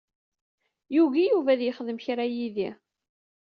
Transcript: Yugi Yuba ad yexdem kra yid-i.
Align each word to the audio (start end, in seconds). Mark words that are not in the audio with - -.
Yugi 0.95 1.23
Yuba 1.31 1.49
ad 1.53 1.61
yexdem 1.63 1.99
kra 2.05 2.25
yid-i. 2.33 2.69